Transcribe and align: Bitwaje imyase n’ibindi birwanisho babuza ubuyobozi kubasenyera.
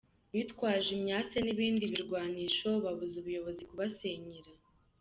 Bitwaje 0.33 0.89
imyase 0.97 1.35
n’ibindi 1.45 1.83
birwanisho 1.93 2.69
babuza 2.83 3.15
ubuyobozi 3.21 3.61
kubasenyera. 3.69 4.51